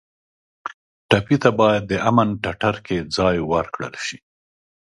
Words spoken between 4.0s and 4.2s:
شي.